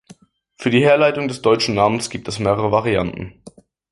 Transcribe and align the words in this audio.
Für 0.57 0.71
die 0.71 0.81
Herleitung 0.83 1.27
des 1.27 1.43
deutschen 1.43 1.75
Namens 1.75 2.09
gibt 2.09 2.27
es 2.27 2.39
mehrere 2.39 2.71
Varianten. 2.71 3.43